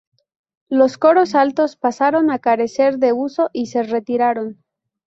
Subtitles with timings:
[0.67, 4.63] Los coros altos pasaron a carecer de uso y se retiraron.